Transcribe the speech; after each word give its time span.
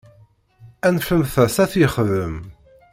Anfemt-as 0.87 1.45
ad 1.63 1.69
t-yexdem. 1.71 2.35